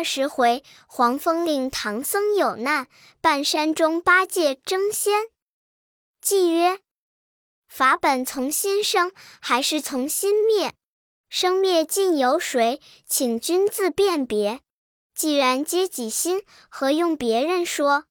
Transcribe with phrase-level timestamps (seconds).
[0.00, 2.88] 二十回，黄风岭唐僧有难，
[3.20, 5.24] 半山中八戒争先。
[6.24, 6.78] 偈曰：
[7.68, 10.72] 法本从心生，还是从心灭？
[11.28, 12.80] 生灭尽由谁？
[13.06, 14.60] 请君自辨别。
[15.14, 18.04] 既然皆己心，何用别人说？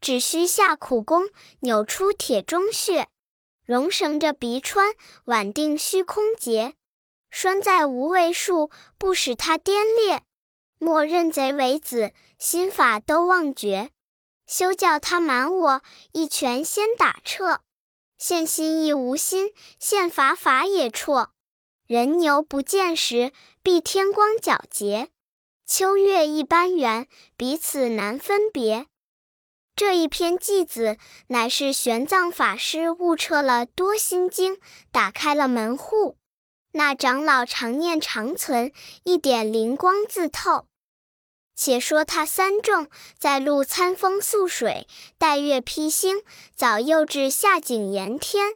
[0.00, 1.28] 只需下苦功，
[1.60, 3.06] 扭出铁中穴，
[3.64, 4.92] 容绳着鼻穿，
[5.26, 6.74] 挽定虚空结。
[7.30, 10.24] 拴在无为树，不使它颠裂。
[10.78, 13.90] 莫认贼为子，心法都忘绝。
[14.46, 17.60] 休叫他瞒我，一拳先打彻。
[18.16, 21.32] 现心亦无心，现法法也辍。
[21.86, 25.10] 人牛不见时，必天光皎洁。
[25.66, 28.86] 秋月一般圆，彼此难分别。
[29.76, 34.58] 这一篇偈子，乃是玄奘法师悟彻了多心经，
[34.90, 36.16] 打开了门户。
[36.72, 38.72] 那长老常念长存，
[39.04, 40.67] 一点灵光自透。
[41.58, 44.86] 且说他三众在路餐风宿水，
[45.18, 46.22] 待月披星，
[46.54, 48.54] 早又至下井盐天。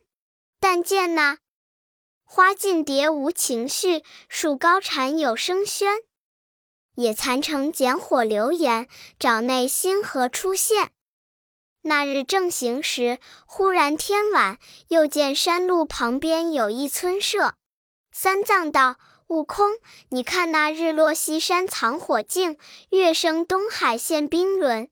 [0.61, 1.39] 但见那
[2.23, 6.05] 花尽蝶无情绪，树高蝉有声喧。
[6.95, 8.86] 野蚕城剪火流言，
[9.19, 10.92] 沼内星河出现。
[11.80, 17.56] 那日正行时，忽然天晚，又见山路旁边有一村舍。
[18.12, 18.98] 三藏道
[19.33, 19.78] ：“悟空，
[20.11, 22.58] 你看那日落西山藏火镜，
[22.91, 24.91] 月升东海现冰轮。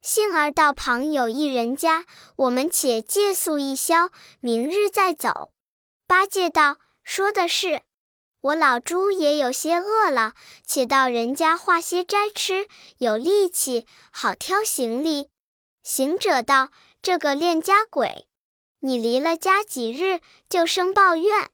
[0.00, 2.04] 幸而道旁有一人家，
[2.36, 5.50] 我们且借宿一宵，明日再走。”
[6.06, 7.82] 八戒道：“说的是，
[8.40, 15.30] 我老猪也有些饿了，且到人家化些斋吃，有力气，好挑行李。”
[15.82, 16.68] 行者道
[17.02, 18.28] ：“这个恋家鬼，
[18.78, 21.50] 你离了家几日，就生抱怨。”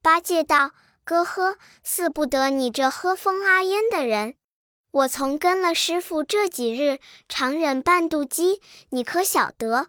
[0.00, 0.72] 八戒道
[1.04, 4.34] ：“哥呵，似不得你这喝风阿烟的人。
[4.90, 9.88] 我从跟了师傅这几日，常忍半肚饥，你可晓得？”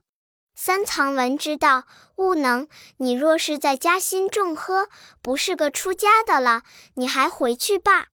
[0.58, 1.83] 三藏闻之道
[2.16, 4.87] ：“悟能，你若是在家心重喝，
[5.21, 6.64] 不是个出家的了。
[6.95, 8.08] 你还回去罢。”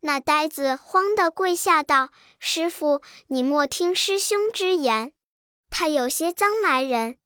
[0.00, 2.08] 那呆子慌得跪下道
[2.40, 5.12] ：“师傅，你莫听师兄之言，
[5.70, 7.18] 他有些脏来人。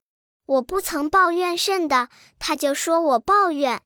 [0.45, 3.81] 我不曾抱怨甚的，他就说我抱怨。”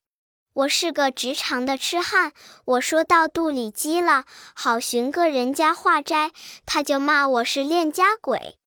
[0.60, 2.32] 我是个直肠的痴汉，
[2.66, 6.32] 我说到肚里饥了，好寻个人家化斋，
[6.66, 8.59] 他就骂我是恋家鬼。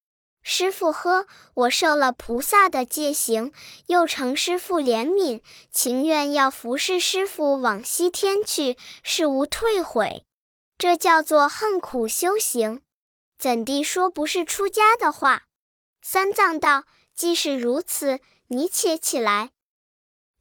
[0.42, 3.52] 师傅呵，我受了菩萨的戒行，
[3.88, 10.26] 又承师傅怜悯，情愿要服侍师傅往西天去，是无退悔。
[10.80, 12.82] 这叫做恨苦修行，
[13.38, 15.44] 怎地说不是出家的话？
[16.02, 19.52] 三藏道：既是如此，你且起来。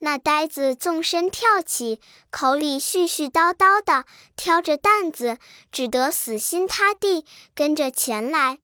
[0.04, 4.04] 那呆子纵身跳起，口里絮絮叨叨的
[4.34, 5.38] 挑着担子，
[5.70, 7.24] 只得死心塌地
[7.54, 8.58] 跟着前来。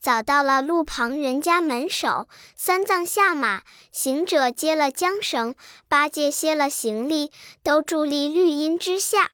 [0.00, 2.26] 早到了路旁人家门首，
[2.56, 5.54] 三藏下马，行者接了缰绳，
[5.88, 7.30] 八戒歇了行李，
[7.62, 9.32] 都伫立绿荫之下。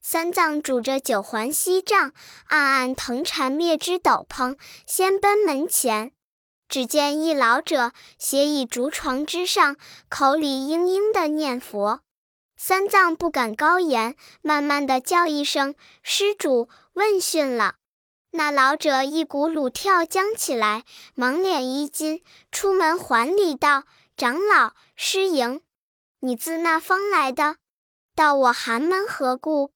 [0.00, 2.14] 三藏拄着九环锡杖，
[2.46, 6.13] 暗暗腾缠灭之斗篷，先奔门前。
[6.74, 9.76] 只见一老者斜倚竹床之上，
[10.08, 12.00] 口里嘤嘤的念佛。
[12.56, 17.76] 三藏不敢高言，慢慢的叫一声：“施主，问讯了。”
[18.32, 20.82] 那老者一股鲁跳将起来，
[21.14, 22.20] 忙脸一惊，
[22.50, 23.84] 出门还礼道
[24.18, 25.60] ：“长老，失迎。
[26.18, 27.54] 你自那方来的？
[28.16, 29.70] 到我寒门何故？”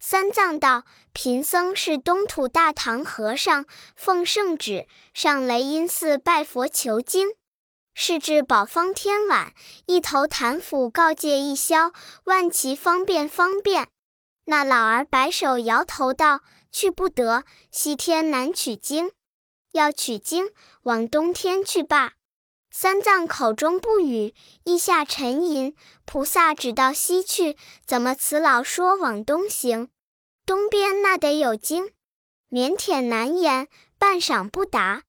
[0.00, 3.66] 三藏道：“贫僧是东土大唐和尚，
[3.96, 7.28] 奉圣旨上雷音寺拜佛求经。
[7.94, 9.52] 是至宝方天晚，
[9.86, 11.92] 一头坛斧告诫一宵，
[12.24, 13.88] 万祈方便方便。”
[14.46, 19.10] 那老儿摆手摇头道：“去不得，西天难取经。
[19.72, 20.50] 要取经，
[20.84, 22.12] 往东天去罢。”
[22.80, 25.74] 三藏口中不语，意下沉吟。
[26.04, 29.88] 菩萨只道西去，怎么此老说往东行？
[30.46, 31.90] 东边那得有经，
[32.50, 33.66] 腼腆难言，
[33.98, 35.02] 半晌不答。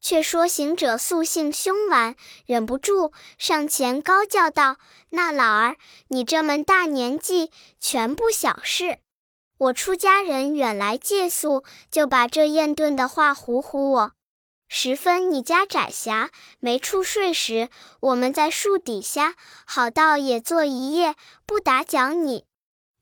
[0.00, 2.14] 却说行者素性凶顽，
[2.46, 4.76] 忍不住上前高叫道
[5.10, 7.50] ：“那老儿，你这么大年纪，
[7.80, 9.00] 全不小事。
[9.58, 14.12] 我出家人远来借宿，就把这厌钝的话唬唬我。”
[14.68, 17.68] 十分，你家窄狭，没处睡时，
[18.00, 19.34] 我们在树底下，
[19.64, 21.14] 好到也坐一夜，
[21.46, 22.44] 不打搅你。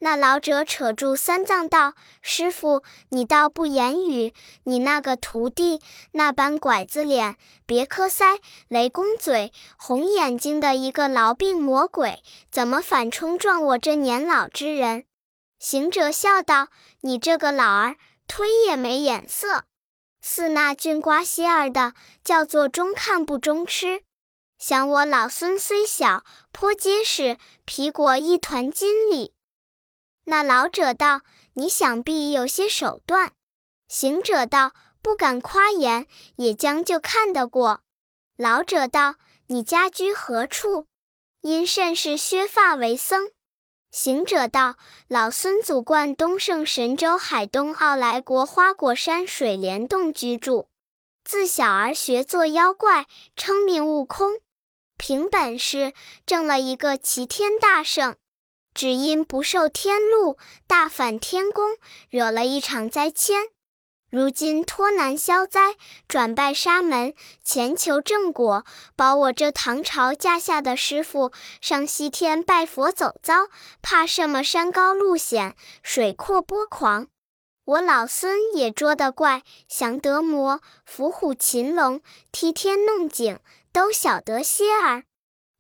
[0.00, 4.34] 那老者扯住三藏道：“师傅，你倒不言语，
[4.64, 5.80] 你那个徒弟
[6.12, 8.38] 那般拐子脸、别磕腮、
[8.68, 15.06] 雷公嘴、红眼睛的一个痨病魔鬼，怎么反冲撞我这年老之人？”
[15.58, 16.68] 行者笑道
[17.00, 17.96] ：“你这个老儿，
[18.28, 19.64] 推也没眼色。
[20.26, 21.92] 似那菌瓜歇儿的，
[22.24, 24.02] 叫做中看不中吃。
[24.58, 27.36] 想我老孙虽小，颇结实，
[27.66, 29.34] 皮裹一团金里。
[30.24, 31.20] 那老者道
[31.52, 33.32] ：“你想必有些手段。”
[33.86, 34.72] 行者道
[35.02, 36.06] ：“不敢夸言，
[36.36, 37.82] 也将就看得过。”
[38.38, 39.16] 老者道
[39.48, 40.86] ：“你家居何处？
[41.42, 43.30] 因甚是削发为僧？”
[43.94, 44.74] 行者道
[45.06, 50.66] ：“老孙祖贯东胜神州海东傲来国花果山水帘洞居住，
[51.22, 53.06] 自小儿学做妖怪，
[53.36, 54.40] 称名悟空。
[54.98, 55.92] 凭本事
[56.26, 58.16] 挣了一个齐天大圣，
[58.74, 61.76] 只因不受天禄，大反天宫，
[62.10, 63.46] 惹了一场灾迁。
[64.14, 65.74] 如今脱难消灾，
[66.06, 68.64] 转拜沙门，前求正果，
[68.94, 73.48] 保我这唐朝驾下的师傅上西天拜佛走遭，
[73.82, 77.08] 怕什么山高路险，水阔波狂。
[77.64, 82.00] 我老孙也捉得怪，降得魔，伏虎擒龙，
[82.30, 83.40] 踢天弄井，
[83.72, 85.02] 都晓得些儿。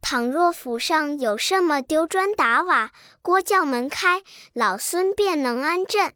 [0.00, 4.22] 倘若府上有什么丢砖打瓦，锅叫门开，
[4.52, 6.14] 老孙便能安阵。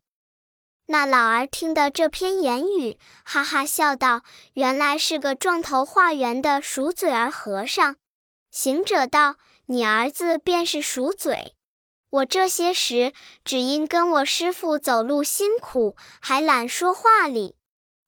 [0.91, 4.23] 那老儿听得这篇言语，哈哈笑道
[4.55, 7.97] ：“原来是个撞头化圆的鼠嘴儿和尚。”
[8.51, 9.37] 行者道
[9.69, 11.55] ：“你儿子便是鼠嘴。
[12.09, 13.13] 我这些时
[13.45, 17.55] 只因跟我师傅走路辛苦，还懒说话哩。”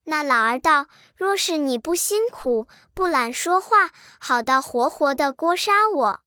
[0.05, 6.21] 那老儿道：“若是你不辛苦，不懒说话，好到活活的锅杀我。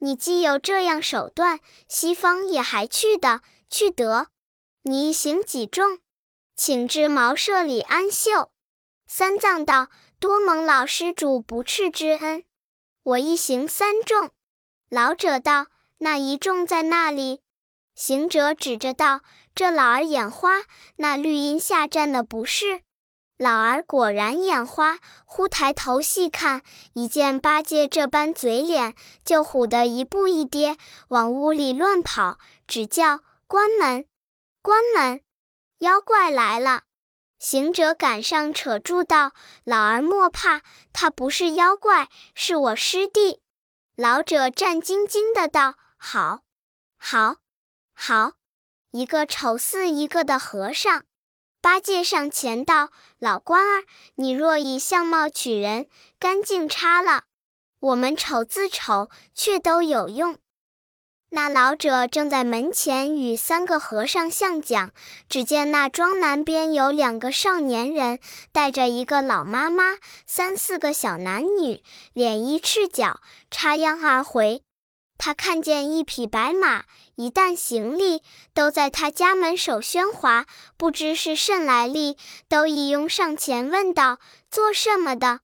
[0.00, 4.26] 你既有这样手段，西方也还去的，去得。”
[4.84, 6.00] 你一行几重？
[6.56, 8.50] 请至茅舍里安宿。
[9.06, 12.42] 三藏道：“多蒙老施主不斥之恩，
[13.04, 14.30] 我一行三众。”
[14.90, 15.66] 老者道
[15.98, 17.42] ：“那一众在那里？”
[17.94, 19.20] 行者指着道
[19.54, 20.62] ：“这老儿眼花，
[20.96, 22.80] 那绿荫下站的不是？”
[23.38, 26.62] 老儿果然眼花，忽抬头细看，
[26.94, 30.76] 一见八戒这般嘴脸，就唬得一步一跌，
[31.08, 34.06] 往屋里乱跑，只叫关门。
[34.62, 35.20] 关门！
[35.78, 36.84] 妖怪来了！
[37.40, 39.32] 行者赶上，扯住道
[39.66, 40.62] ：“老儿莫怕，
[40.92, 43.42] 他不是妖怪，是我师弟。”
[43.96, 46.42] 老者战兢兢的道：“好，
[46.96, 47.38] 好，
[47.92, 48.34] 好！
[48.92, 51.04] 一个丑似一个的和尚。”
[51.60, 55.88] 八戒上前道：“老官儿，你若以相貌取人，
[56.20, 57.22] 干净差了；
[57.80, 60.38] 我们丑自丑，却都有用。”
[61.34, 64.90] 那老者正在门前与三个和尚相讲，
[65.30, 68.18] 只见那庄南边有两个少年人，
[68.52, 69.96] 带着一个老妈妈，
[70.26, 71.82] 三四个小男女，
[72.12, 73.20] 脸衣赤脚，
[73.50, 74.62] 插秧而回。
[75.16, 76.84] 他看见一匹白马，
[77.14, 80.44] 一担行李，都在他家门首喧哗，
[80.76, 84.18] 不知是甚来历，都一拥上前问道
[84.50, 85.40] ：“做什么的？”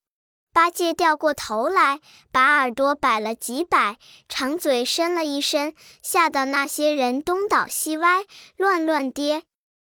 [0.52, 2.00] 八戒掉过头来，
[2.32, 3.98] 把耳朵摆了几摆，
[4.28, 8.24] 长嘴伸了一伸，吓得那些人东倒西歪，
[8.56, 9.44] 乱乱跌。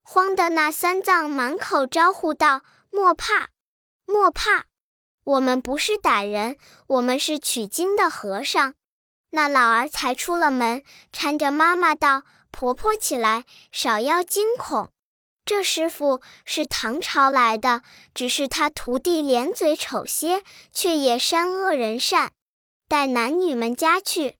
[0.01, 2.61] 慌得那三藏满口招呼道
[2.91, 3.49] ：“莫怕，
[4.05, 4.65] 莫怕，
[5.23, 6.57] 我们不是歹人，
[6.87, 8.75] 我们是取经的和尚。”
[9.31, 14.91] 那老儿才出了门，搀着妈妈道：“婆婆起来，少要惊恐。”
[15.45, 17.81] 这师傅是唐朝来的，
[18.13, 20.41] 只是他徒弟脸嘴丑些，
[20.71, 22.31] 却也善恶人善，
[22.87, 24.37] 带男女们家去。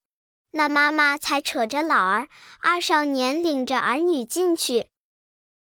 [0.51, 2.30] 那妈妈才扯着老儿，
[2.62, 4.88] 二少年领着儿女进去。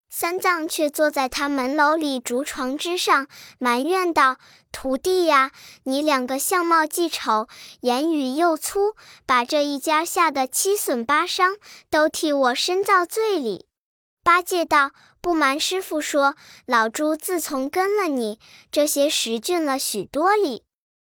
[0.09, 3.27] 三藏却坐在他门楼里竹床之上，
[3.59, 4.37] 埋怨道
[4.71, 5.51] ：“徒弟呀，
[5.83, 7.49] 你两个相貌既丑，
[7.81, 8.95] 言语又粗，
[9.25, 11.57] 把这一家吓得七损八伤，
[11.89, 13.67] 都替我深造罪里。”
[14.23, 14.91] 八戒道。
[15.25, 16.35] 不瞒师傅说，
[16.67, 18.39] 老猪自从跟了你
[18.71, 20.63] 这些时，俊了许多里。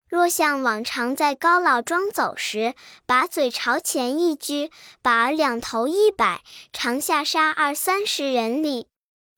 [0.07, 2.75] 若像往常在高老庄走时，
[3.07, 4.69] 把嘴朝前一撅，
[5.01, 8.87] 把两头一摆，长下杀二三十人里。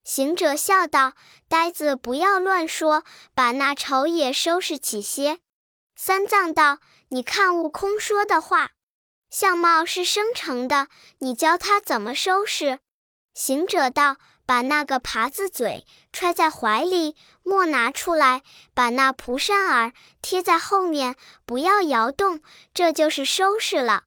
[0.04, 1.14] 行者笑道
[1.48, 5.40] ：“呆子，不要乱说，把那丑也收拾起些。”
[5.96, 6.80] 三藏道
[7.12, 8.72] ：“你看悟空说的话，
[9.30, 10.90] 相貌是生成的，
[11.20, 12.80] 你教他怎么收拾？”
[13.34, 14.18] 行者道。
[14.46, 18.42] 把那个耙子嘴揣在怀里，莫拿出来；
[18.74, 22.42] 把那蒲扇儿贴在后面，不要摇动，
[22.74, 24.04] 这就是收拾了。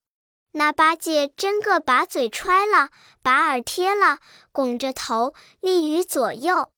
[0.52, 2.88] 那八戒真个把嘴揣了，
[3.22, 4.18] 把耳贴了，
[4.52, 6.70] 拱着头立于左右。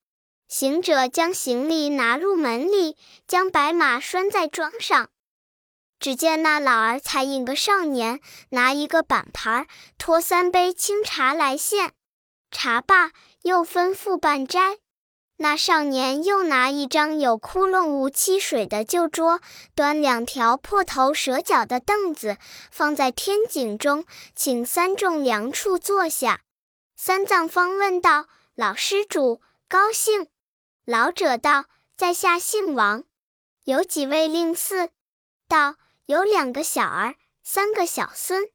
[0.48, 2.96] 行者将行李拿入门里，
[3.28, 5.08] 将白马拴在桩上。
[6.00, 9.66] 只见那老儿才引个少年，拿一个板盘，
[9.98, 11.92] 托三杯清茶来献。
[12.50, 13.12] 茶罢。
[13.42, 14.78] 又吩咐办斋。
[15.36, 19.40] 那少年又拿一张有窟窿无漆水的旧桌，
[19.74, 22.36] 端两条破头折脚的凳子，
[22.70, 24.04] 放在天井中，
[24.34, 26.42] 请三众良处坐下。
[26.94, 30.28] 三藏方问道：“老施主，高兴？”
[30.84, 31.64] 老者道
[31.96, 33.04] ：“在下姓王，
[33.64, 34.90] 有几位令嗣？”
[35.48, 38.50] 道：“有两个小儿，三个小孙。”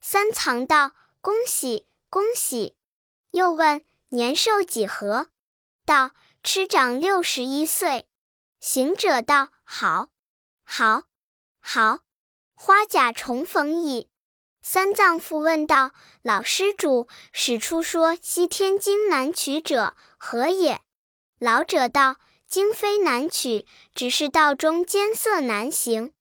[0.00, 2.74] 三藏道：“恭喜，恭喜！”
[3.32, 5.28] 又问：“年寿几何？”
[5.84, 6.12] 道
[6.44, 8.06] ：“吃长六十一岁。”
[8.60, 10.08] 行者道：“好，
[10.64, 11.04] 好，
[11.60, 11.98] 好，
[12.54, 14.08] 花甲重逢矣。”
[14.62, 15.90] 三藏复问道
[16.22, 20.80] ：“老施主，使出说西天经难取者何也？”
[21.40, 22.16] 老者道
[22.46, 26.12] ：“经非难取，只是道中艰涩难行。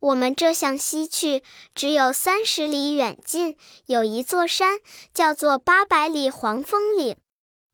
[0.00, 4.80] 我们这向西去，只有三十里远近，有一座山，
[5.14, 7.16] 叫做八百里黄风岭。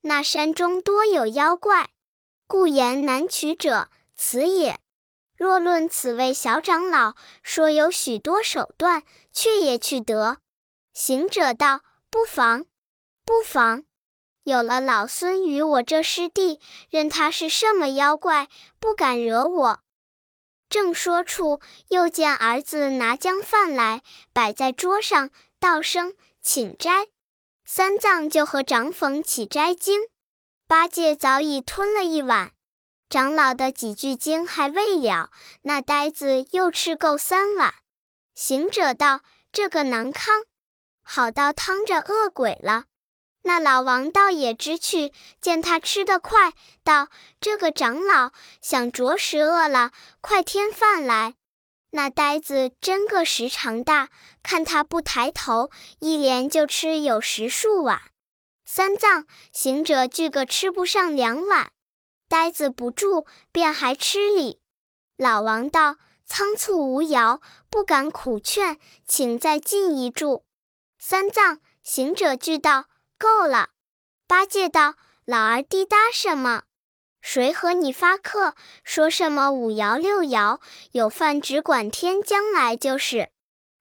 [0.02, 1.90] 那山中多有妖怪，
[2.46, 4.78] 故言难取者，此也。
[5.36, 9.02] 若论此位小长老，说有许多手段。”
[9.32, 10.38] 却也去得。
[10.92, 12.66] 行者道：“不妨，
[13.24, 13.84] 不妨。
[14.42, 18.48] 有了老孙与我这师弟，任他是什么妖怪，
[18.80, 19.80] 不敢惹我。”
[20.68, 24.02] 正说处，又见儿子拿将饭来，
[24.32, 25.30] 摆在桌上，
[25.60, 27.06] 道声：“请斋。”
[27.72, 30.00] 三藏就和长讽起斋经。
[30.66, 32.50] 八戒早已吞了一碗，
[33.08, 35.30] 长老的几句经还未了，
[35.62, 37.72] 那呆子又吃够三碗。
[38.34, 39.20] 行者道
[39.52, 40.42] ：“这个难康，
[41.04, 42.86] 好到汤着饿鬼了。”
[43.42, 47.06] 那老王倒也知趣，见他吃得快，道
[47.40, 51.36] ：“这个长老想着实饿了，快添饭来。”
[51.90, 54.08] 那呆子真个时长大，
[54.42, 58.00] 看他不抬头，一连就吃有十数碗。
[58.64, 61.72] 三藏、行者俱个吃不上两碗，
[62.28, 64.60] 呆子不住，便还吃哩。
[65.16, 65.96] 老王道。
[66.32, 70.44] 仓促无肴，不敢苦劝，请再进一箸。
[70.96, 72.84] 三藏、行者俱道
[73.18, 73.70] ：“够了。”
[74.28, 74.94] 八戒道
[75.26, 76.62] ：“老儿滴答什么？
[77.20, 78.54] 谁和你发客？
[78.82, 80.60] 说什么五摇六摇？
[80.92, 83.30] 有饭只管添将来就是。”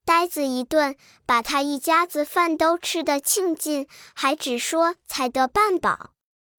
[0.05, 6.11] 呆子一顿，把他一家子饭都吃得尽尽，还只说才得半饱。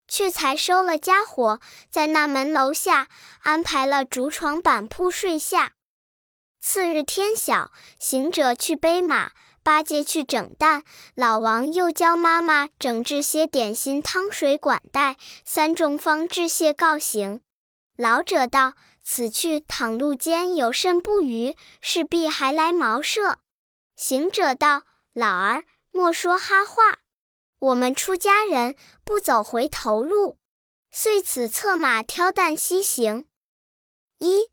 [0.07, 3.09] 却才收了家伙，在那门楼下
[3.43, 5.73] 安排了竹床板铺睡下。
[6.61, 9.31] 次日天晓，行者去背马，
[9.71, 10.83] 八戒去整蛋，
[11.15, 17.41] 老王又教妈妈整治些点心汤水管待，三众方致谢告行。
[17.97, 18.75] 老者道
[19.05, 23.39] ：“此去倘路间有甚不虞，势必还来茅舍。”
[23.95, 24.83] 行者道
[25.15, 25.63] ：“老儿
[25.93, 26.99] 莫说哈话，
[27.61, 28.75] 我们出家人
[29.05, 30.37] 不走回头路。”
[30.91, 33.27] 遂此策马挑担西行。
[34.19, 34.51] 一。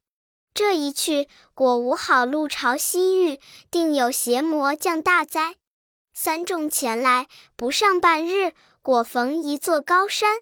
[0.57, 5.55] 这一去，果无好路朝西域，定有邪魔降大灾。
[6.15, 10.39] 三众前来，不上半日，果逢一座高山。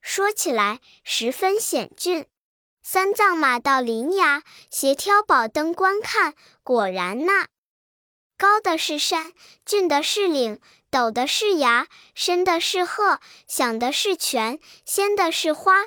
[0.00, 2.26] 说起来，十分险峻。
[2.84, 7.48] 三藏马到临崖，斜挑宝灯观看，果然那
[8.36, 9.32] 高的是山，
[9.66, 15.86] 峻的是岭，陡的是崖，深的是壑，响的是泉，鲜的是花。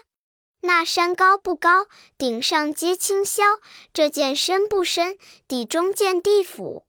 [0.61, 1.87] 那山高不高，
[2.17, 3.59] 顶上接青霄；
[3.93, 6.85] 这涧深不深，底中见地府。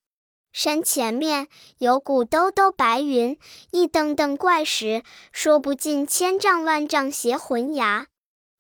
[0.52, 1.48] 山前面
[1.78, 3.38] 有股兜兜白云，
[3.70, 5.02] 一蹬蹬怪石，
[5.32, 8.08] 说不尽千丈万丈邪魂崖。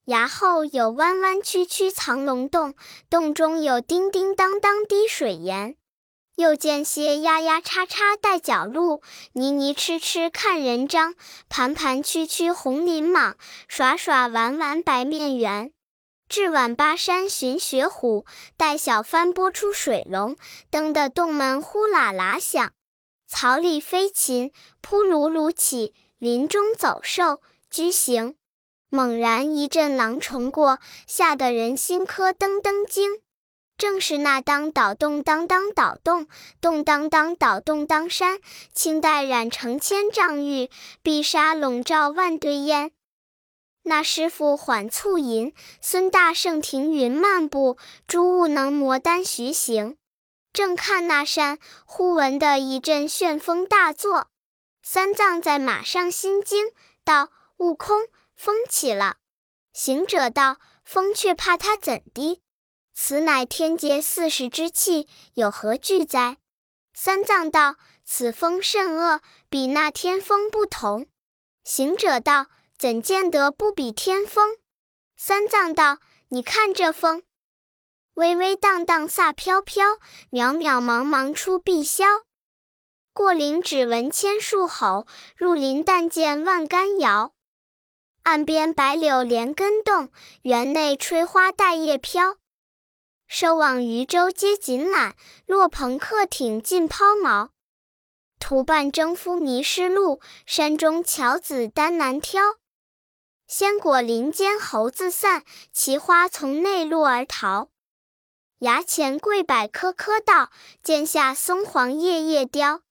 [0.06, 2.74] 崖后有弯弯曲曲藏龙洞，
[3.10, 5.76] 洞中有叮叮当当滴水岩。
[6.42, 9.00] 又见些丫丫叉叉带脚鹿，
[9.32, 11.14] 泥泥痴痴看人张，
[11.48, 13.34] 盘盘曲曲红鳞蟒，
[13.68, 15.72] 耍耍玩玩白面猿。
[16.28, 20.36] 至晚巴山寻雪虎，待小翻拨出水龙，
[20.68, 22.72] 蹬得洞门呼啦啦响。
[23.28, 28.34] 草里飞禽扑噜噜起，林中走兽居行。
[28.88, 33.20] 猛然一阵狼虫过，吓得人心磕噔噔惊。
[33.78, 36.28] 正是那当倒动当当倒动，
[36.60, 38.38] 动当当倒动当山，
[38.72, 40.70] 青黛染成千丈玉，
[41.02, 42.92] 碧纱笼罩万堆烟。
[43.84, 47.76] 那师傅缓促吟，孙大圣停云漫步，
[48.06, 49.96] 诸悟能摩丹徐行。
[50.52, 54.28] 正看那山，忽闻得一阵旋风大作。
[54.82, 56.66] 三藏在马上心惊，
[57.04, 59.16] 道：“悟空，风起了。”
[59.72, 62.40] 行者道：“风却怕他怎的？”
[62.94, 66.36] 此乃天劫四时之气，有何惧哉？
[66.94, 71.06] 三藏道：“此风甚恶，比那天风不同。”
[71.64, 72.46] 行者道
[72.76, 74.56] ：“怎见得不比天风？”
[75.16, 77.22] 三藏道：“你看这风，
[78.14, 79.94] 微微荡荡飒飘飘，
[80.30, 82.22] 渺渺茫茫出碧霄。
[83.14, 85.06] 过林只闻千树吼，
[85.36, 87.32] 入林但见万竿摇。
[88.24, 90.10] 岸边白柳连根动，
[90.42, 92.36] 园内吹花带叶飘。
[93.34, 95.14] 收网渔舟皆锦缆，
[95.46, 97.48] 落篷客艇尽抛锚。
[98.38, 102.42] 途伴征夫迷失路，山中樵子单难挑。”
[103.48, 107.70] 鲜果林间猴子散，奇花从内路而逃。
[108.58, 110.50] 崖前桂柏棵棵倒，
[110.82, 112.82] 涧下松黄叶叶凋。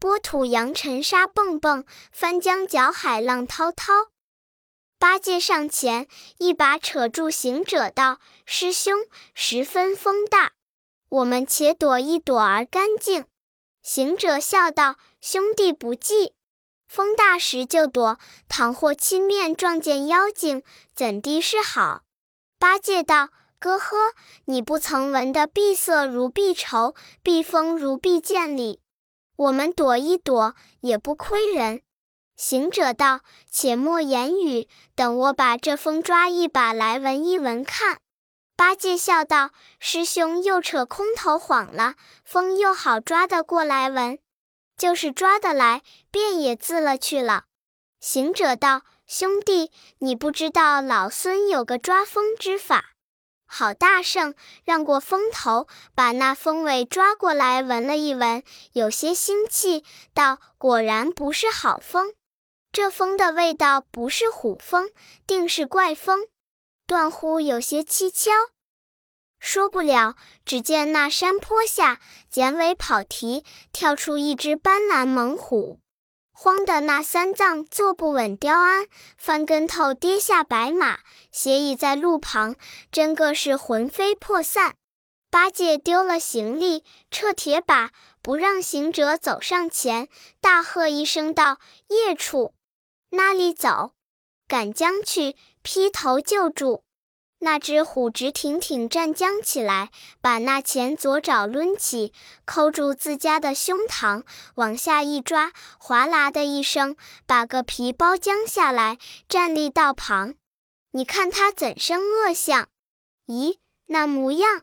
[0.00, 4.11] 波土扬尘沙蹦蹦，翻江搅海浪滔滔。
[5.02, 6.06] 八戒上前
[6.38, 9.04] 一把扯住行者道：“师兄，
[9.34, 10.52] 十分风大，
[11.08, 13.24] 我们且躲一躲而干净。”
[13.82, 16.34] 行者笑道：“兄弟不计。”
[16.86, 20.62] 风大时就躲，倘或亲面撞见妖精，
[20.94, 22.02] 怎地是好？
[22.60, 23.96] 八戒道：“哥呵，
[24.44, 26.94] 你不曾闻得碧色如碧绸，
[27.24, 28.80] 碧风如碧剑里？
[29.34, 31.82] 我们躲一躲也不亏人。”
[32.42, 38.00] 行者道：“且莫言语，等我把这风抓一把来闻一闻看。”
[38.58, 41.94] 八戒笑道：“师兄又扯空头谎了，
[42.24, 44.18] 风又好抓得过来闻。”
[44.76, 47.44] 就是抓得来，便也自了去了。
[48.00, 52.86] 行者道：“兄弟，你不知道老孙有个抓风之法，
[53.46, 54.34] 好大圣，
[54.64, 62.12] 让过风头，把那风尾抓过来闻了一闻，有些腥气，道果然不是好风。
[62.72, 64.90] 这风的味道不是虎风，
[65.26, 66.26] 定是怪风，
[66.86, 68.32] 断乎有些蹊跷。”
[69.38, 70.14] 说不了，
[70.46, 72.00] 只见那山坡下，
[72.30, 75.80] 剪尾跑蹄，跳出一只斑斓猛虎，
[76.32, 78.86] 慌得那三藏坐不稳雕鞍，
[79.18, 81.00] 翻跟头跌下白马，
[81.30, 82.56] 斜倚在路旁，
[82.90, 84.76] 真个是魂飞魄散。
[85.28, 87.90] 八戒丢了行李，撤铁把，
[88.22, 90.08] 不让行者走上前，
[90.40, 91.58] 大喝一声道
[91.88, 92.54] ：“孽畜，
[93.14, 93.92] 那里走？
[94.48, 96.82] 赶将去，劈头就住！”
[97.44, 102.12] 那只虎直挺挺站僵起来，把那前左爪抡起，
[102.44, 104.22] 扣住自家的胸膛，
[104.54, 106.96] 往下一抓，哗啦的一声，
[107.26, 108.96] 把个皮包将下来，
[109.28, 110.34] 站立道旁。
[110.92, 112.68] 你看他怎生恶相？
[113.26, 114.62] 咦，那模样，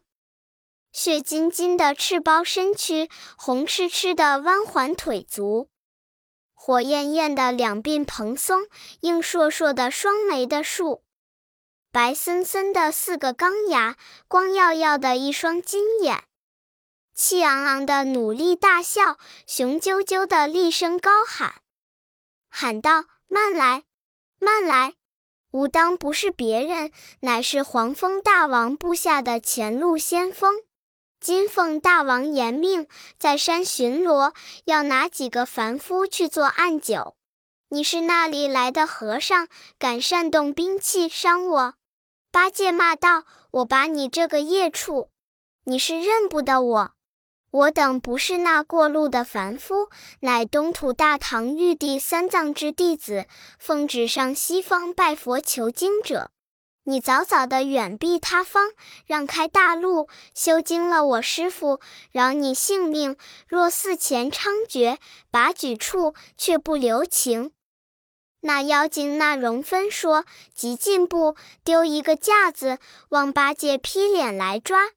[0.91, 5.67] 血津津的赤包身躯，红赤赤的弯环腿足，
[6.69, 8.67] 火焰焰的两鬓蓬松，
[8.99, 11.01] 硬硕硕的双眉的竖。
[11.91, 16.25] 白森森的四个钢牙，光耀耀的一双金眼，
[17.15, 21.55] 气昂昂的努力大笑，雄赳赳的厉声高喊，
[22.51, 23.85] 喊道：“慢来，
[24.37, 24.93] 慢来！
[25.49, 30.61] 吾当不是别人，乃是黄风大王部下的前路先锋。
[31.19, 34.33] 今奉大王严命，在山巡逻，
[34.65, 37.15] 要拿几个凡夫去做暗酒。
[37.69, 41.73] 你是那里来的和尚，敢擅动兵器伤我？”
[42.31, 45.09] 八戒骂道：“我把你这个孽畜，
[45.65, 46.91] 你是认不得我？
[47.51, 49.89] 我等不是那过路的凡夫，
[50.21, 53.25] 乃东土大唐玉帝三藏之弟子，
[53.57, 56.31] 奉旨上西方拜佛求经者。
[56.89, 58.71] 你早早的远避他方，
[59.05, 61.79] 让开大路，修经了我师傅，
[62.11, 63.15] 饶你性命。
[63.47, 64.97] 若寺前猖獗，
[65.29, 67.51] 拔举处，却不留情。”
[68.41, 70.25] 那妖精那容分说，
[70.55, 74.89] 急进步，丢一个架子，望八戒劈脸来抓。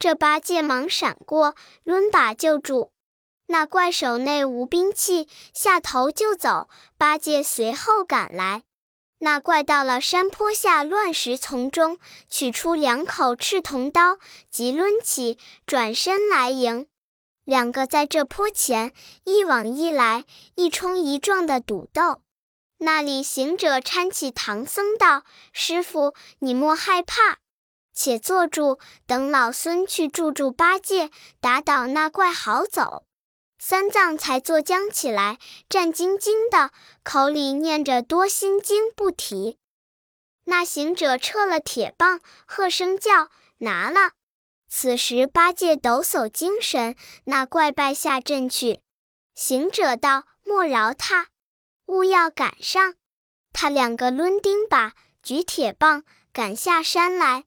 [0.00, 2.90] 这八戒忙闪过，抡把就住。
[3.46, 6.68] 那怪手内无兵器，下头就走。
[6.96, 8.64] 八戒随后赶来。
[9.20, 11.98] 那怪到了山坡下乱石丛中，
[12.30, 16.86] 取出两口赤铜刀，即抡起，转身来迎。
[17.44, 18.92] 两个在这坡前
[19.24, 22.20] 一往一来，一冲一撞的赌斗。
[22.76, 27.38] 那里行者搀起唐僧道：“师傅，你莫害怕，
[27.92, 33.04] 且坐住，等老孙去助助八戒，打倒那怪，好走。”
[33.58, 36.70] 三藏才坐僵起来，战兢兢的，
[37.02, 39.58] 口里念着多心经不提。
[40.44, 44.12] 那行者撤了铁棒，喝声叫：“拿了！”
[44.70, 46.94] 此时八戒抖擞精神，
[47.24, 48.80] 那怪败下阵去。
[49.34, 51.28] 行者道：“莫饶他。”
[51.86, 52.94] 勿要赶上，
[53.52, 54.92] 他两个抡钉耙，
[55.22, 57.44] 举铁棒赶下山来。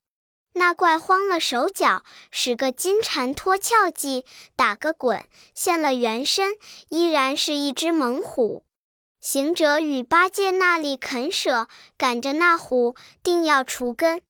[0.54, 5.24] 那怪慌了手脚，使个金蝉脱壳计，打个滚，
[5.56, 6.54] 现了原身，
[6.90, 8.66] 依然是一只猛虎。
[9.22, 14.22] 行者与八戒那里肯舍，赶着那虎，定要除根。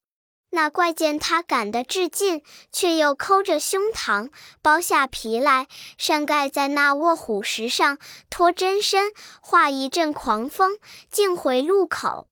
[0.53, 4.29] 那怪见他赶得至近，却又抠着胸膛，
[4.61, 7.97] 剥下皮来，扇盖在那卧虎石上，
[8.29, 10.77] 脱真身，化一阵狂风，
[11.09, 12.27] 径回路口。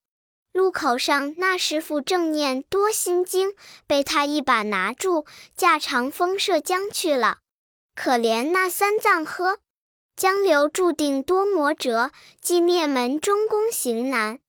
[0.52, 3.54] 路口上，那师傅正念多心经，
[3.86, 5.24] 被他一把拿住，
[5.56, 7.38] 驾长风射将去了。
[7.94, 9.58] 可怜那三藏呵，
[10.16, 12.10] 江流注定多魔折，
[12.42, 14.40] 寂灭门中宫行难。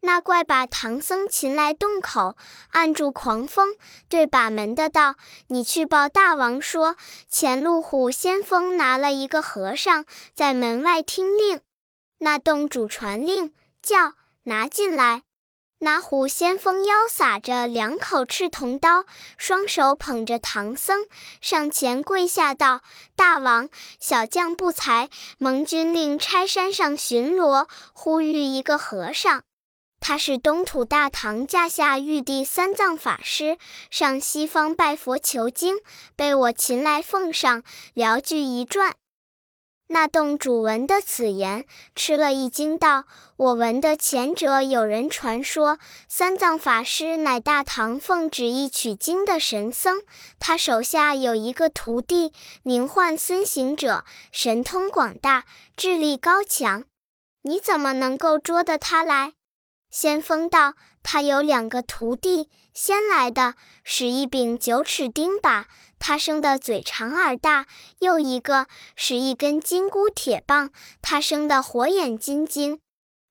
[0.00, 2.36] 那怪把唐僧擒来洞口，
[2.70, 3.76] 按住狂风，
[4.08, 5.14] 对把门的道
[5.46, 6.96] ：“你去报大王说，
[7.28, 10.04] 前路虎先锋拿了一个和尚，
[10.34, 11.60] 在门外听令。
[12.18, 15.22] 那洞主传令，叫拿进来。”
[15.84, 19.04] 那虎先锋腰撒着两口赤铜刀，
[19.36, 21.06] 双手捧着唐僧，
[21.40, 22.82] 上前跪下道
[23.16, 29.42] ：“大王，小将不才，蒙军令差山上巡逻，呼吁一个和尚。”
[29.98, 33.58] 他是东土大唐驾下玉帝三藏法师，
[33.90, 35.78] 上西方拜佛求经，
[36.14, 38.94] 被我擒来奉上，聊具一传。
[39.92, 43.04] 那洞主闻得此言，吃了一惊，道
[43.36, 45.78] ：“我闻得前者有人传说，
[46.08, 50.00] 三藏法师乃大唐奉旨意取经的神僧，
[50.40, 55.44] 他手下有一个徒弟，名唤孙行者，神通广大，
[55.76, 56.84] 智力高强。
[57.42, 59.34] 你怎么能够捉得他来？”
[59.92, 60.72] 先锋道
[61.04, 65.66] ：“他有两个徒弟，先来的使一柄九齿钉耙，
[66.04, 67.66] 他生的嘴长耳大；
[68.00, 72.80] 又一个使一根金箍铁棒，他生的火眼金睛。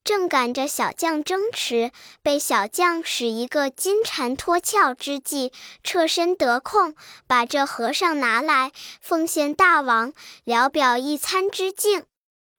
[0.05, 1.91] 正赶着小将争持，
[2.23, 5.51] 被小将使一个金蝉脱壳之计，
[5.84, 6.95] 侧身得空，
[7.27, 10.13] 把这和尚拿来，奉献大王，
[10.45, 12.05] 聊表一餐之敬。”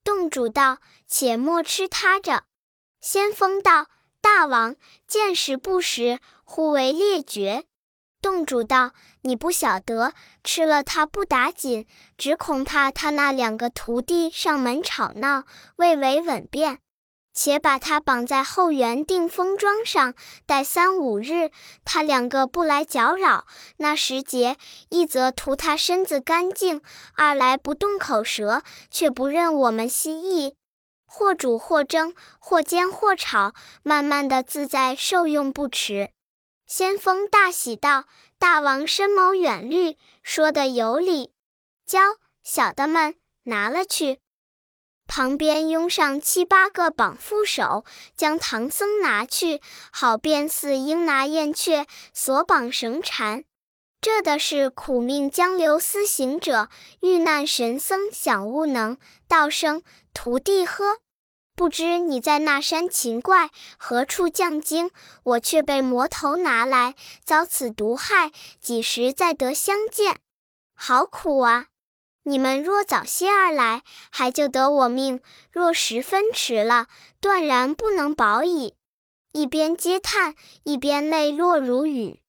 [0.05, 0.77] 洞主道
[1.09, 2.44] ：“且莫吃他着。”
[3.01, 3.87] 先锋道
[4.20, 4.77] ：“大王，
[5.09, 7.64] 见识不识，互为列绝。”
[8.22, 8.92] 洞主道
[9.23, 10.13] ：“你不晓得，
[10.45, 11.87] 吃了他不打紧，
[12.19, 15.45] 只恐怕他那两个徒弟上门吵闹，
[15.77, 16.79] 未为稳便。
[17.35, 20.13] 且把他绑在后园定风桩上，
[20.45, 21.51] 待三五日，
[21.83, 23.47] 他两个不来搅扰，
[23.79, 24.59] 那时节，
[24.91, 26.83] 一则图他身子干净，
[27.15, 30.57] 二来不动口舌，却不认我们心意。”
[31.09, 36.11] 或煮或蒸，或煎或炒，慢慢的自在受用不迟。
[36.67, 38.05] 先锋大喜道
[38.42, 41.33] ：“大王深谋远虑，说的有理。
[41.87, 42.00] 教
[42.42, 44.18] 小的们拿了去。”
[45.07, 47.85] 旁边拥上七八个绑缚手，
[48.16, 49.61] 将唐僧拿去，
[49.92, 53.44] 好便似鹰拿燕雀，锁绑绳缠。
[54.00, 56.68] 这的是苦命江流司行者，
[57.00, 60.98] 遇难神僧想悟能，道生徒弟呵。
[61.55, 64.91] 不知你在那山秦怪何处降经，
[65.23, 70.19] 我却被魔头拿来，遭此毒害，几时再得相见？
[70.75, 71.67] 好苦啊！
[72.25, 75.19] 你们若早些而来，还救得我命；
[75.51, 76.87] 若十分迟了，
[77.21, 78.75] 断然不能保矣。
[79.33, 80.35] 一边嗟叹，
[80.65, 82.21] 一边泪落如雨。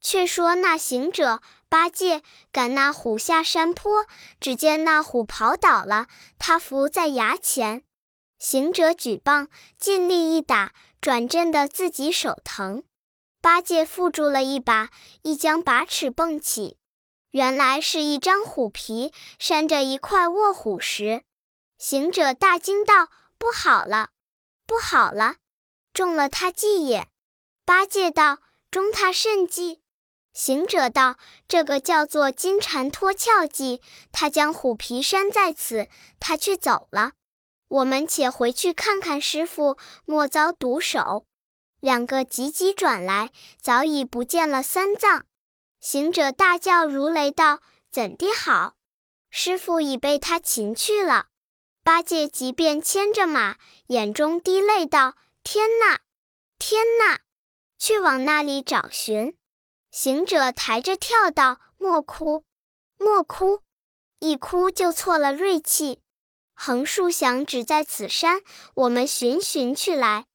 [0.00, 4.04] 却说那行者八戒赶那虎下山坡，
[4.38, 7.84] 只见那虎跑倒了，他伏在崖前。
[8.44, 12.84] 行者举棒，尽力一打，转震的自己手疼。
[13.40, 14.90] 八戒缚住了一把，
[15.22, 16.76] 一将把尺蹦起，
[17.30, 21.22] 原来是一张虎皮扇着一块卧虎石。
[21.78, 24.10] 行者大惊道：“不好了，
[24.66, 25.36] 不好了，
[25.94, 27.08] 中了他计也！”
[27.64, 29.80] 八戒道：“中他甚计？”
[30.34, 31.16] 行者道
[31.48, 33.80] ：“这个叫做金蝉脱壳计。
[34.12, 35.88] 他将虎皮扇在此，
[36.20, 37.12] 他却走了。”
[37.74, 41.26] 我们且回去看看师傅，莫遭毒手。
[41.80, 45.26] 两个急急转来，早已不见了三藏。
[45.80, 48.76] 行者大叫如雷道：“怎地好？
[49.28, 51.26] 师傅已被他擒去了。”
[51.82, 53.56] 八戒即便牵着马，
[53.88, 55.98] 眼中滴泪道：“天哪，
[56.60, 57.22] 天哪！
[57.76, 59.36] 去往那里找寻。”
[59.90, 62.44] 行者抬着跳道：“莫哭，
[62.98, 63.62] 莫哭，
[64.20, 66.00] 一哭就错了锐气。”
[66.54, 68.40] 横竖响只在此山，
[68.74, 70.26] 我们寻寻去来。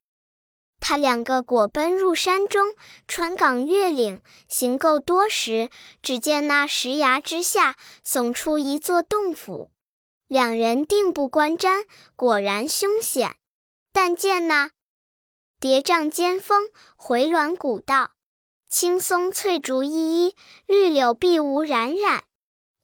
[0.81, 2.73] 他两个果奔入山中，
[3.07, 5.69] 穿岗越岭，行够多时，
[6.01, 9.71] 只见那石崖之下耸出一座洞府。
[10.27, 13.35] 两人定步观瞻，果然凶险。
[13.91, 14.71] 但见那
[15.59, 18.11] 叠嶂尖峰，回峦古道，
[18.69, 22.23] 青松翠竹依依，绿柳碧梧冉冉。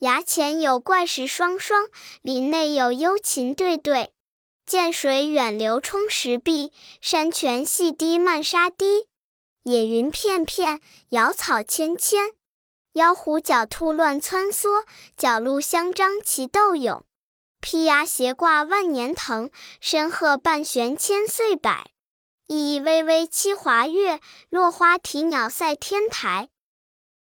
[0.05, 1.89] 崖前有怪石双双，
[2.21, 4.13] 林内有幽禽对对。
[4.63, 9.07] 涧水远流冲石壁，山泉细滴漫沙堤。
[9.63, 12.35] 野云片片，瑶草芊芊。
[12.93, 14.85] 妖狐狡兔乱窜梭，
[15.17, 17.03] 角鹿相张齐斗勇。
[17.59, 19.49] 披牙斜挂万年藤，
[19.81, 21.83] 身鹤半悬千岁柏。
[22.45, 26.49] 意意微微七华月，落花啼鸟赛天台。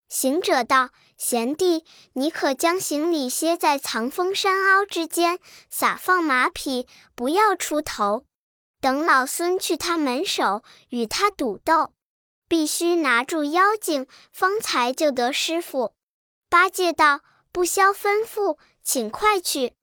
[0.10, 8.24] 行者道：“贤弟，你可将行李歇在藏风山凹之间，撒放马匹，不要出头。
[8.80, 11.94] 等老孙去他门首，与他赌斗。”
[12.50, 15.94] 必须拿住妖精，方才救得师傅。
[16.50, 17.20] 八戒道
[17.52, 19.74] ：“不消吩咐，请快去。”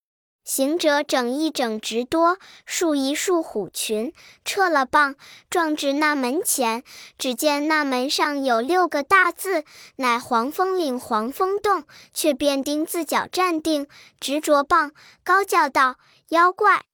[0.44, 4.12] 行者整一整直多，束一束虎群，
[4.44, 5.16] 撤了棒，
[5.48, 6.84] 撞至那门前。
[7.16, 9.64] 只见那门上有六个大字，
[9.96, 13.86] 乃“黄风岭黄风洞”，却便钉字脚站定，
[14.20, 14.92] 执着棒，
[15.24, 15.96] 高叫道
[16.28, 16.84] ：“妖怪！”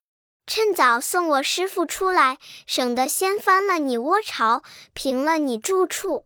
[0.46, 4.62] 趁早送我师傅出来，省得掀翻了你窝巢，
[4.94, 6.24] 平了你住处。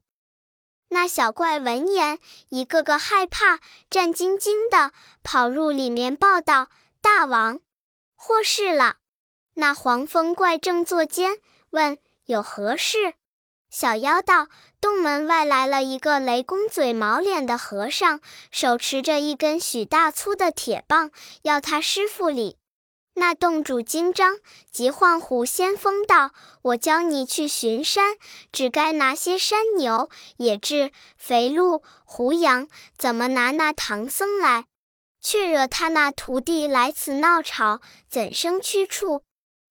[0.91, 2.19] 那小怪闻言，
[2.51, 3.61] 一个个害怕，
[3.91, 6.69] 战兢兢的跑入里面报道
[7.05, 7.61] ：“大王，
[8.17, 8.97] 祸事了！”
[9.53, 11.37] 那黄风怪正坐监，
[11.69, 13.13] 问有何事。
[13.69, 14.49] 小妖道
[14.81, 21.11] ：“洞门外来了一个雷公嘴、毛脸的和尚，手持着一根许大粗的铁棒，
[21.43, 22.57] 要他师傅礼。”
[23.17, 24.39] 那洞主惊张，
[24.73, 26.31] 急唤虎先锋道
[26.63, 28.17] ：“我教你去巡山，
[28.51, 34.65] 只该拿些山牛、野雉、肥鹿、胡羊，怎么拿那唐僧来？
[35.25, 39.23] 却惹他那徒弟来此闹吵，怎生驱处？”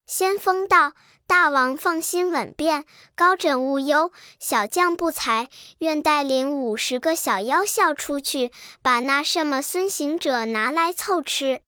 [0.05, 0.93] 先锋道
[1.25, 2.83] ：“大王放心稳便，
[3.15, 4.11] 高枕无忧。
[4.39, 11.61] 小将不才，愿带领五十个小妖笑出去，把那什么孙行者拿来凑吃。”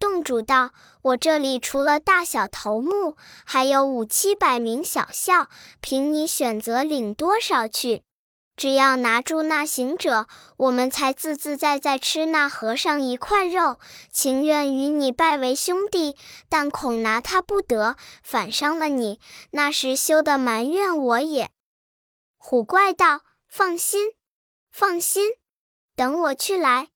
[0.00, 0.70] 洞主道
[1.02, 5.48] ：“我这里除了大小头目，还有五七百名小校，
[5.80, 8.02] 凭你选择领多少去。
[8.56, 13.80] 只要拿住那行者，我们才自自在在吃那和尚一块肉，
[14.12, 16.16] 情愿与你拜为兄弟。
[16.48, 19.18] 但恐拿他不得，反伤了你，
[19.50, 21.50] 那时休得埋怨我也。”
[22.38, 24.12] 虎怪道：“放心，
[24.70, 25.32] 放心，
[25.96, 26.90] 等我去来。”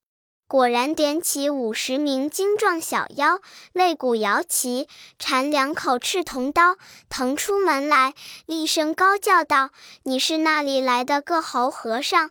[0.49, 3.41] 果然点起五十名精壮小妖，
[3.75, 6.79] 擂鼓摇旗，缠两口赤铜刀，
[7.11, 8.15] 腾出门来，
[8.47, 9.73] 厉声高叫道
[10.05, 12.31] ：“你是那里来的个猴和尚？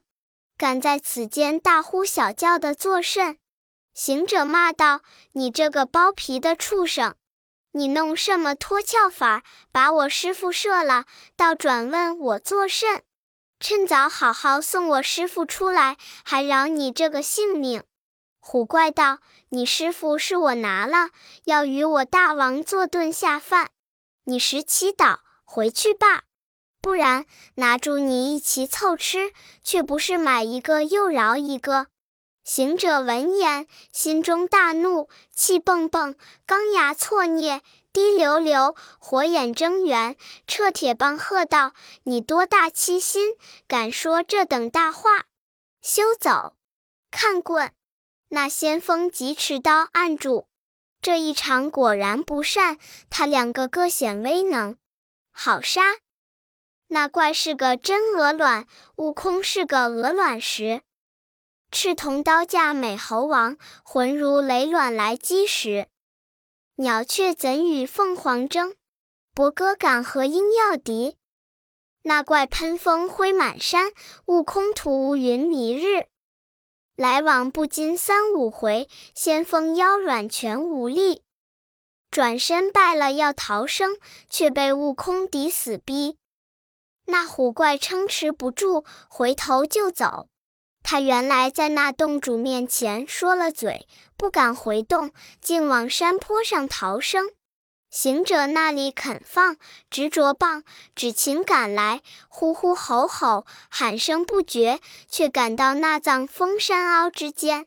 [0.58, 3.38] 敢在此间大呼小叫的作甚？”
[3.93, 5.01] 行者骂道
[5.34, 7.13] ：“你这个剥皮的畜生，
[7.73, 13.03] 你弄什么脱壳法，把我师傅射了，倒转问我作甚？
[13.60, 17.84] 趁早好好送我师傅出来，还饶你这个性命。”
[18.50, 19.20] 虎怪道
[19.52, 21.10] ：“你师傅是我拿了，
[21.44, 23.72] 要与我大王做顿下饭。
[24.24, 26.24] 你时祈祷回去吧，
[26.82, 31.88] 不然拿住你一起凑吃，却不是买一个又饶一个。”
[32.46, 37.60] 行者闻言，心中大怒，气蹦蹦，钢牙错啮，
[37.92, 40.16] 滴溜溜，火眼睁圆，
[40.48, 41.74] 掣铁棒喝道
[42.08, 43.36] ：“你多大欺心，
[43.68, 45.26] 敢说这等大话？
[45.82, 46.56] 休走，
[47.12, 47.70] 看棍！”
[48.30, 50.48] 那先锋急持刀按住，
[51.02, 52.78] 这一场果然不善。
[53.10, 54.78] 他两个各显威能，
[55.32, 55.82] 好杀！
[56.88, 60.82] 那怪是个真鹅卵，悟空是个鹅卵石。
[61.72, 65.88] 赤铜刀架美猴王，浑如雷卵来击石。
[66.76, 68.76] 鸟雀怎与凤凰争？
[69.34, 71.18] 伯歌敢和鹰要敌？
[72.04, 73.92] 那怪喷风挥满山，
[74.26, 76.08] 悟空吐云迷日。
[76.98, 81.22] 来往不禁三五回，先锋腰软全无力，
[82.10, 83.98] 转身败了要逃生，
[84.32, 86.18] 却被悟空抵死逼。
[87.06, 90.28] 那虎怪撑持不住，回头就走。
[90.82, 97.30] 他原来在那洞主面前说了嘴，不敢回洞，竟往山坡上逃生。
[97.89, 99.58] 行者那里肯放，
[99.89, 100.63] 执着棒，
[100.95, 107.65] 只情赶来，呼呼吼吼，喊声不绝，却赶到那藏峰山凹之间。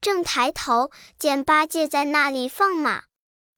[0.00, 3.04] 正抬头见八戒在那里放马，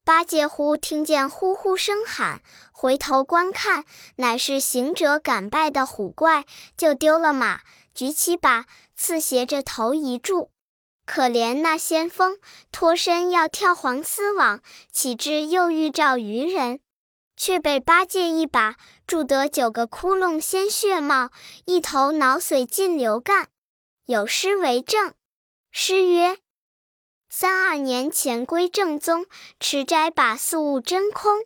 [0.04, 2.40] 八戒忽听见呼呼声喊，
[2.70, 6.44] 回头观看，乃是行者赶拜的虎怪，
[6.76, 10.52] 就丢了马，举起把刺斜着头一住。
[11.06, 12.38] 可怜那先锋
[12.72, 16.80] 脱身要跳黄丝网，岂知又遇着愚人，
[17.36, 18.74] 却被八戒一把
[19.06, 21.30] 住得九个窟窿鲜血冒，
[21.64, 23.48] 一头脑髓尽流干。
[24.06, 25.14] 有诗为证：
[25.70, 26.38] 诗曰：
[27.28, 29.26] 三二年前归正宗，
[29.60, 31.44] 持斋把素物真空，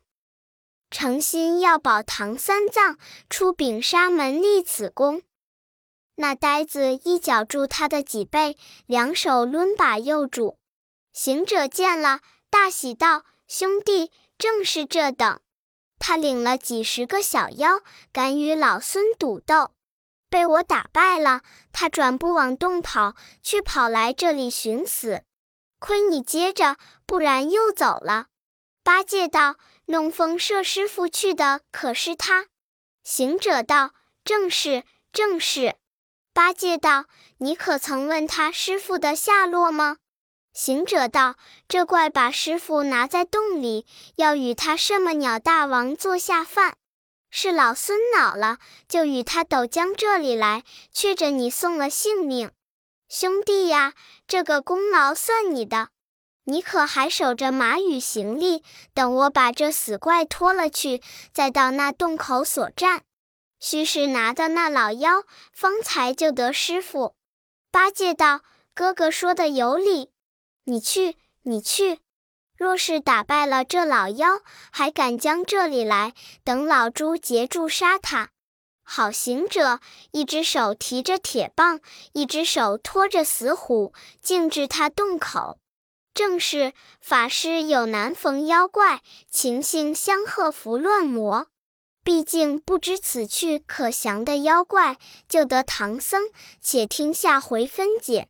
[0.91, 2.97] 诚心要保唐三藏，
[3.29, 5.23] 出柄沙门立此功。
[6.21, 10.59] 那呆子一脚住他的脊背，两手抡把右拄。
[11.15, 15.41] 行者见了，大喜道：“兄弟，正是这等。
[15.99, 17.81] 他领了几十个小妖，
[18.13, 19.71] 敢与老孙赌斗，
[20.29, 21.41] 被我打败了。
[21.73, 25.23] 他转不往洞跑，却跑来这里寻死。
[25.79, 28.27] 亏你接着，不然又走了。”
[28.85, 29.57] 八戒道
[29.87, 32.49] ：“弄风射师傅去的可是他？”
[33.03, 35.77] 行者道：“正是，正是。”
[36.33, 37.07] 八戒道
[37.39, 39.97] ：“你可曾问他师傅的下落吗？”
[40.55, 41.37] 行者道
[41.69, 46.75] ：“这怪把师傅拿在洞里，要与他什么鸟大王做下饭。
[47.31, 52.51] 是老孙恼了，就与他斗将这里来，却着你送了性命。
[53.09, 53.95] 兄弟呀，
[54.27, 55.91] 这个功劳算你的。
[56.45, 58.65] 你可还守着马与行李，
[58.95, 61.01] 等我把这死怪拖了去，
[61.33, 63.03] 再到那洞口所战。
[63.61, 67.15] 须是拿到那老妖，方才就得师傅。”
[67.71, 68.41] 八戒道
[68.75, 70.11] ：“哥哥说的有理。”
[70.65, 72.01] 你去，你去。
[72.57, 78.31] 若是打败了这老妖，还敢将这里来，等老猪截住杀他。
[78.83, 81.81] 好行者，一只手提着铁棒，
[82.13, 85.59] 一只手托着死虎，径至他洞口。
[86.13, 91.47] 正是法师有难逢妖怪，情性相和服乱魔。
[92.11, 96.23] 毕竟不知此去可降的妖怪，就得唐僧。
[96.61, 98.27] 且听下回分解。